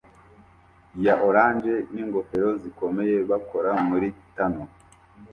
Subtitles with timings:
[1.05, 4.69] ya orange n'ingofero zikomeye bakora muri tunel